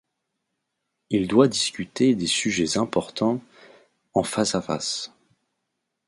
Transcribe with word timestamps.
Il 1.11 1.27
doit 1.27 1.47
discuter 1.47 2.15
des 2.15 2.25
sujets 2.25 2.79
importants 2.79 3.39
en 4.15 4.23
face 4.23 4.55
à 4.55 4.61
face. 4.63 5.11